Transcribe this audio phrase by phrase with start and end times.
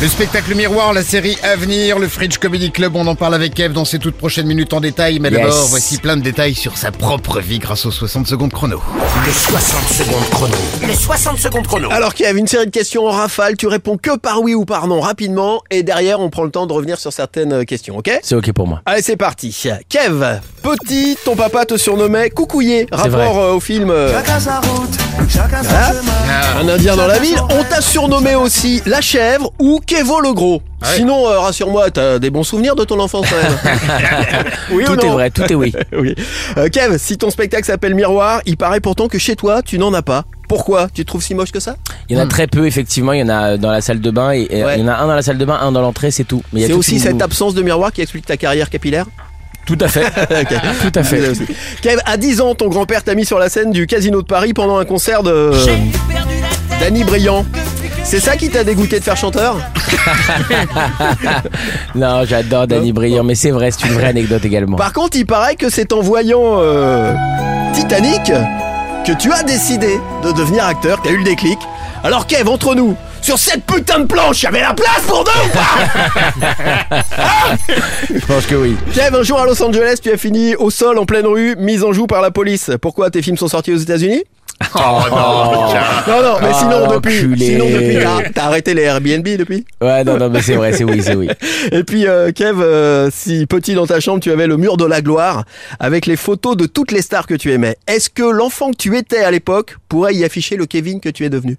[0.00, 3.52] Le spectacle miroir, la série à venir, le Fridge Comedy Club, on en parle avec
[3.52, 5.18] Kev dans ces toutes prochaines minutes en détail.
[5.20, 5.40] Mais Yes.
[5.40, 8.80] d'abord, voici plein de détails sur sa propre vie grâce aux 60 secondes chrono.
[9.26, 10.54] Le 60 secondes chrono.
[10.86, 11.90] Le 60 secondes chrono.
[11.90, 14.86] Alors Kev, une série de questions en rafale, tu réponds que par oui ou par
[14.86, 18.10] non rapidement et derrière on prend le temps de revenir sur certaines questions, ok?
[18.22, 18.80] C'est ok pour moi.
[18.86, 19.54] Allez c'est parti.
[19.90, 23.26] Kev, petit, ton papa te surnommait Coucouillé, rapport vrai.
[23.28, 24.90] euh, au film euh, Chacun sa route,
[25.28, 26.60] chacun chemin.
[26.60, 27.38] Un Indien dans la ville.
[27.58, 30.62] On t'a surnommé aussi La Chèvre ou Kevo le Gros.
[30.82, 30.88] Ouais.
[30.96, 34.44] Sinon, euh, rassure-moi, t'as des bons souvenirs de ton enfance quand même.
[34.72, 35.72] oui ou Tout est non vrai, tout est oui.
[35.92, 36.14] Oui.
[36.56, 39.92] Euh, Kev, si ton spectacle s'appelle Miroir, il paraît pourtant que chez toi, tu n'en
[39.94, 40.24] as pas.
[40.48, 40.88] Pourquoi?
[40.92, 41.76] Tu te trouves si moche que ça?
[42.08, 43.12] Il y en a très peu, effectivement.
[43.12, 44.32] Il y en a dans la salle de bain.
[44.32, 44.76] Et, et Ouais.
[44.78, 46.42] Il y en a un dans la salle de bain, un dans l'entrée, c'est tout.
[46.52, 48.36] Mais il y a C'est toute aussi une- cette absence de miroir qui explique ta
[48.36, 49.06] carrière capillaire?
[49.66, 50.04] Tout à fait.
[50.82, 51.32] Tout à fait.
[51.82, 54.52] Kev, à 10 ans, ton grand-père t'a mis sur la scène du Casino de Paris
[54.52, 55.52] pendant un concert de...
[56.80, 57.44] Danny Briand.
[58.04, 59.58] C'est ça qui t'a dégoûté de faire chanteur?
[61.94, 64.76] Non, j'adore Danny Briand, mais c'est vrai, c'est une vraie anecdote également.
[64.76, 67.12] Par contre, il paraît que c'est en voyant euh,
[67.74, 68.32] Titanic
[69.04, 71.58] que tu as décidé de devenir acteur, t'as eu le déclic.
[72.02, 75.24] Alors Kev, entre nous, sur cette putain de planche, il y avait la place pour
[75.24, 77.00] deux ou pas
[78.14, 78.76] Je pense que oui.
[78.94, 81.84] Kev, un jour à Los Angeles, tu as fini au sol en pleine rue, mise
[81.84, 82.70] en joue par la police.
[82.80, 84.24] Pourquoi tes films sont sortis aux États-Unis
[84.74, 84.78] Oh
[85.10, 85.80] non, putain.
[86.06, 87.46] Non, non, mais Ah, sinon depuis, l'enculé.
[87.46, 89.64] sinon depuis, t'as- t'as arrêté les Airbnb depuis.
[89.80, 91.28] Ouais, non, non, mais c'est vrai, c'est oui, c'est oui.
[91.72, 94.84] Et puis euh, Kev, euh, si petit dans ta chambre tu avais le mur de
[94.84, 95.44] la gloire
[95.78, 98.98] avec les photos de toutes les stars que tu aimais, est-ce que l'enfant que tu
[98.98, 101.56] étais à l'époque pourrait y afficher le Kevin que tu es devenu?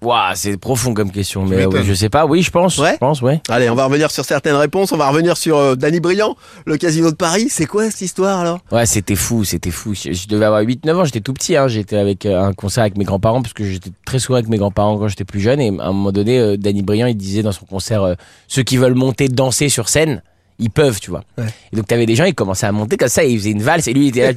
[0.00, 2.24] Waouh, c'est profond comme question, mais ouais, je sais pas.
[2.24, 2.78] Oui, je pense.
[2.78, 3.42] Ouais Je pense, ouais.
[3.48, 6.76] Allez, on va revenir sur certaines réponses, on va revenir sur euh, Danny Briand, le
[6.78, 7.48] casino de Paris.
[7.50, 8.60] C'est quoi cette histoire alors?
[8.72, 9.94] Ouais, c'était fou, c'était fou.
[9.94, 11.56] Je, je devais avoir 8-9 ans, j'étais tout petit.
[11.56, 11.68] Hein.
[11.68, 14.56] J'étais avec euh, un concert avec mes grands-parents, parce que j'étais très souvent avec mes
[14.58, 15.60] grands-parents quand j'étais plus jeune.
[15.60, 18.14] Et à un moment donné, euh, Danny Briand, il disait dans son concert, euh,
[18.46, 20.22] ceux qui veulent monter danser sur scène,
[20.58, 21.22] ils peuvent, tu vois.
[21.36, 21.44] Ouais.
[21.72, 23.62] Et donc t'avais des gens, ils commençaient à monter comme ça, et ils faisaient une
[23.62, 24.34] valse, et lui, il était là,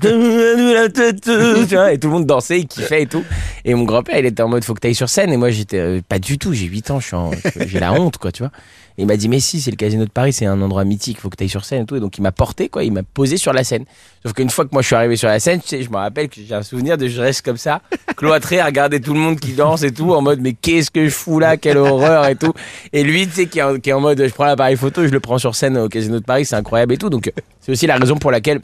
[1.68, 3.24] tu vois, et tout le monde dansait, il kiffait et tout.
[3.66, 5.32] Et mon grand-père, il était en mode, faut que t'ailles sur scène.
[5.34, 7.32] Et moi, j'étais euh, pas du tout, j'ai 8 ans, je suis en-
[7.66, 8.52] j'ai la honte, quoi, tu vois.
[9.02, 11.20] Et il m'a dit, mais si, c'est le casino de Paris, c'est un endroit mythique,
[11.20, 11.96] faut que t'ailles sur scène et tout.
[11.96, 13.86] Et donc, il m'a porté, quoi, il m'a posé sur la scène.
[14.22, 15.96] Sauf qu'une fois que moi je suis arrivé sur la scène, tu sais, je me
[15.96, 17.82] rappelle que j'ai un souvenir de je reste comme ça,
[18.16, 21.06] cloîtré à regarder tout le monde qui danse et tout, en mode, mais qu'est-ce que
[21.06, 22.54] je fous là, quelle horreur et tout.
[22.94, 25.04] Et lui, tu sais, qui est, en, qui est en mode, je prends l'appareil photo,
[25.04, 27.10] je le prends sur scène au casino de Paris, c'est incroyable et tout.
[27.10, 28.62] Donc, c'est aussi la raison pour laquelle,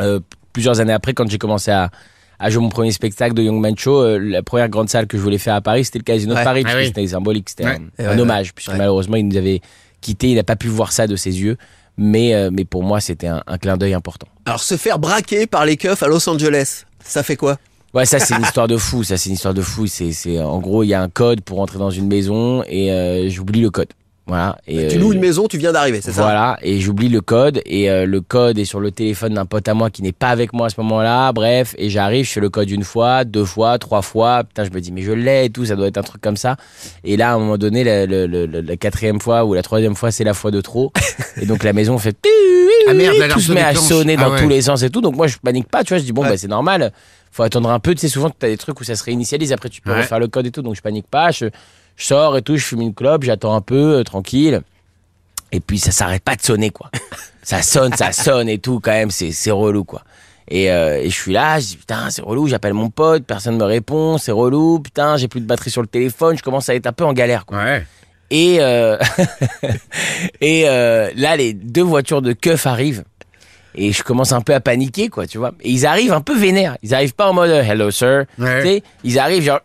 [0.00, 0.18] euh,
[0.54, 1.90] plusieurs années après, quand j'ai commencé à,
[2.38, 5.16] à jouer mon premier spectacle de Young Man Show, euh, la première grande salle que
[5.16, 6.40] je voulais faire à Paris, c'était le Casino Ouais.
[6.40, 6.86] de Paris, Ah oui.
[6.86, 7.78] c'était symbolique, c'était Ouais.
[7.98, 8.78] un, Et un ouais, hommage, puisque ouais.
[8.78, 9.60] malheureusement, il nous avait
[10.00, 11.56] quitté, il n'a pas pu voir ça de ses yeux,
[11.96, 14.28] mais, euh, mais pour moi, c'était un, un clin d'œil important.
[14.46, 17.58] Alors se faire braquer par les keufs à Los Angeles, ça fait quoi?
[17.94, 19.02] Ouais, ça c'est une histoire de fou.
[19.02, 19.86] Ça c'est une histoire de fou.
[19.86, 22.92] C'est, c'est en gros, il y a un code pour entrer dans une maison et
[22.92, 23.88] euh, j'oublie le code.
[24.28, 24.58] Voilà.
[24.68, 26.58] Et Tu euh, loues une maison, tu viens d'arriver, c'est ça Voilà.
[26.60, 29.72] Et j'oublie le code et euh, le code est sur le téléphone d'un pote à
[29.74, 31.32] moi qui n'est pas avec moi à ce moment-là.
[31.32, 34.44] Bref, et j'arrive, je fais le code une fois, deux fois, trois fois.
[34.44, 35.64] Putain, je me dis mais je l'ai et tout.
[35.64, 36.56] Ça doit être un truc comme ça.
[37.04, 40.34] Et là, à un moment donné, la, quatrième fois ou la troisième fois, c'est la
[40.34, 40.92] fois de trop.
[41.40, 42.16] et donc la maison fait
[42.86, 44.42] Ah merde, tout se met à sonner dans Ah ouais.
[44.42, 45.00] tous les sens et tout.
[45.00, 45.98] Donc moi, je panique pas, tu vois.
[45.98, 46.28] Je dis bon, Ouais.
[46.30, 46.92] bah c'est normal.
[47.30, 47.94] Faut attendre un peu.
[47.94, 49.52] Tu sais, souvent, tu as des trucs où ça se réinitialise.
[49.52, 50.02] Après, tu peux Ouais.
[50.02, 50.60] refaire le code et tout.
[50.62, 51.30] Donc je panique pas.
[51.30, 51.46] Je,
[51.98, 52.56] je sors et tout.
[52.56, 53.24] Je fume une clope.
[53.24, 54.62] J'attends un peu, euh, tranquille.
[55.52, 56.90] Et puis ça s'arrête pas de sonner, quoi.
[57.42, 58.80] ça sonne, ça sonne et tout.
[58.80, 60.02] Quand même, c'est c'est relou, quoi.
[60.50, 62.46] Et, euh, et je suis là, je dis putain, c'est relou.
[62.46, 64.80] J'appelle mon pote, personne me répond, c'est relou.
[64.80, 66.38] Putain, j'ai plus de batterie sur le téléphone.
[66.38, 67.58] Je commence à être un peu en galère, quoi.
[67.58, 67.86] Ouais.
[68.30, 68.98] Et, euh,
[70.40, 73.04] et euh, là, les deux voitures de keuf arrivent.
[73.74, 75.52] Et je commence un peu à paniquer, quoi, tu vois.
[75.60, 76.76] Et ils arrivent un peu vénères.
[76.82, 78.24] Ils arrivent pas en mode euh, hello sir.
[78.38, 78.62] Ouais.
[78.62, 79.60] Tu sais, ils arrivent genre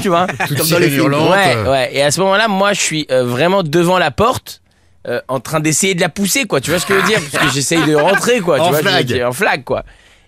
[0.00, 0.26] tu vois.
[0.48, 1.12] Toute Comme dans les films.
[1.14, 1.90] Ouais, ouais.
[1.92, 4.60] Et à ce moment-là, moi, je suis euh, vraiment devant la porte.
[5.06, 6.60] euh, en train d'essayer de la pousser, quoi.
[6.62, 7.20] Tu vois ce que je veux dire?
[7.30, 8.58] Parce que j'essaye de rentrer, quoi.
[8.58, 9.22] En tu vois, je- flag.
[9.26, 9.84] en flag, quoi.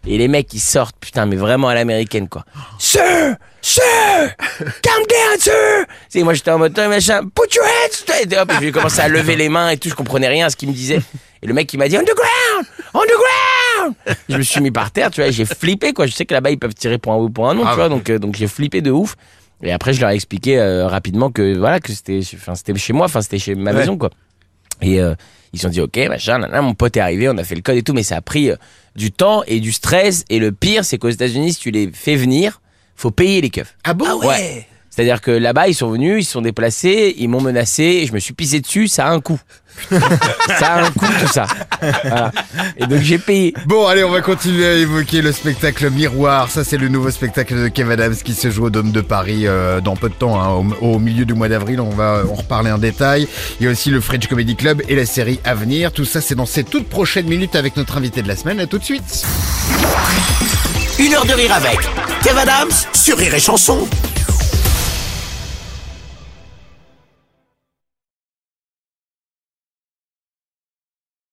[0.07, 2.45] Et les mecs, ils sortent, putain, mais vraiment à l'américaine, quoi.
[2.79, 3.37] Sir!
[3.63, 3.83] Sir!
[4.83, 5.53] Calm down, sir!
[6.09, 8.33] Sais, moi, j'étais en mode, Toi, machin, put your hands straight!
[8.33, 10.51] Et hop, et j'ai commencé à lever les mains et tout, je comprenais rien à
[10.51, 11.01] ce qu'il me disait.
[11.43, 12.67] Et le mec, il m'a dit, underground!
[12.95, 13.95] Underground!
[14.29, 16.07] Je me suis mis par terre, tu vois, et j'ai flippé, quoi.
[16.07, 17.71] Je sais que là-bas, ils peuvent tirer pour un oui ou pour un non, Ah
[17.71, 19.17] tu vois, donc, euh, donc j'ai flippé de ouf.
[19.63, 22.93] Et après, je leur ai expliqué euh, rapidement que, voilà, que c'était, enfin, c'était chez
[22.93, 23.79] moi, enfin, c'était chez ma Ouais.
[23.79, 24.11] maison, quoi.
[24.83, 25.15] Et euh,
[25.53, 27.63] ils se sont dit, ok, machin, nanana, mon pote est arrivé, on a fait le
[27.63, 28.57] code et tout, mais ça a pris euh,
[28.95, 30.25] du temps et du stress.
[30.29, 32.61] Et le pire, c'est qu'aux États-Unis, si tu les fais venir,
[32.95, 33.75] faut payer les keufs.
[33.85, 34.21] Ah bon?
[34.27, 34.67] Ouais.
[34.97, 38.15] C'est-à-dire que là-bas, ils sont venus, ils se sont déplacés, ils m'ont menacé, et je
[38.15, 39.39] me suis pissé dessus, ça a un coût.
[40.59, 41.47] ça a un coût tout ça.
[42.03, 42.33] Voilà.
[42.79, 43.53] Et donc j'ai payé.
[43.67, 46.51] Bon, allez, on va continuer à évoquer le spectacle Miroir.
[46.51, 49.47] Ça, c'est le nouveau spectacle de Kev Adams qui se joue au Dôme de Paris
[49.47, 51.79] euh, dans peu de temps, hein, au, au milieu du mois d'avril.
[51.79, 53.29] On va en reparler en détail.
[53.61, 55.93] Il y a aussi le French Comedy Club et la série Avenir.
[55.93, 58.61] Tout ça, c'est dans ces toutes prochaines minutes avec notre invité de la semaine.
[58.61, 59.27] À tout de suite.
[60.99, 61.81] Une heure de rire avec
[62.23, 63.87] Kev Adams sur Rire et Chanson.